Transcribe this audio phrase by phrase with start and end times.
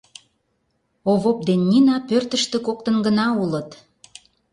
[1.11, 3.69] Овоп ден Нина пӧртыштӧ коктын гына улыт.